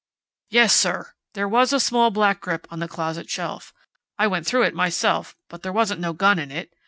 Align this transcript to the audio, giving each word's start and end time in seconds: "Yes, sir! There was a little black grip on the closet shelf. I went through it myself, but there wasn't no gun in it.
"Yes, 0.49 0.73
sir! 0.75 1.13
There 1.35 1.47
was 1.47 1.71
a 1.71 1.75
little 1.75 2.09
black 2.09 2.41
grip 2.41 2.65
on 2.71 2.79
the 2.79 2.87
closet 2.87 3.29
shelf. 3.29 3.71
I 4.17 4.25
went 4.25 4.47
through 4.47 4.63
it 4.63 4.73
myself, 4.73 5.35
but 5.47 5.61
there 5.61 5.71
wasn't 5.71 6.01
no 6.01 6.11
gun 6.13 6.39
in 6.39 6.49
it. 6.49 6.73